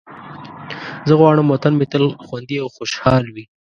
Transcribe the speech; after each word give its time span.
زه 1.07 1.13
غواړم 1.19 1.47
وطن 1.49 1.73
مې 1.79 1.85
تل 1.91 2.05
خوندي 2.25 2.57
او 2.63 2.67
خوشحال 2.77 3.25
وي. 3.33 3.43